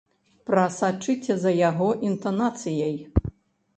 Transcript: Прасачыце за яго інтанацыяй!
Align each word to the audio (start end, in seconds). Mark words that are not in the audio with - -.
Прасачыце 0.47 1.33
за 1.43 1.51
яго 1.69 1.89
інтанацыяй! 2.09 2.95